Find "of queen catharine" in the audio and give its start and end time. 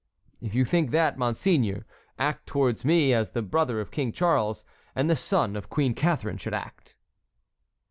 5.55-6.37